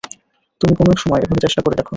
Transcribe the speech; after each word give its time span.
তুমি 0.61 0.73
কোনো 0.75 0.89
একসময় 0.91 1.19
এভাবে 1.19 1.43
চেষ্টা 1.45 1.61
করে 1.61 1.75
দেখো। 1.75 1.89